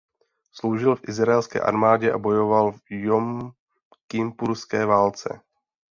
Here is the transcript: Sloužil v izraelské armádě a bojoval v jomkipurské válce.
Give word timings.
Sloužil 0.53 0.95
v 0.95 1.09
izraelské 1.09 1.59
armádě 1.59 2.11
a 2.13 2.17
bojoval 2.17 2.71
v 2.71 2.81
jomkipurské 2.91 4.85
válce. 4.85 5.39